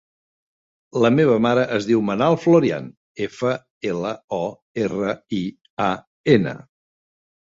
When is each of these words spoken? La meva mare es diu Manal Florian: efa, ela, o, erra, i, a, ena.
La 1.05 1.09
meva 1.15 1.33
mare 1.45 1.65
es 1.75 1.87
diu 1.89 1.99
Manal 2.07 2.37
Florian: 2.45 2.87
efa, 3.25 3.51
ela, 3.89 4.13
o, 4.39 4.39
erra, 4.85 5.13
i, 5.41 5.43
a, 5.89 5.91
ena. 6.35 6.55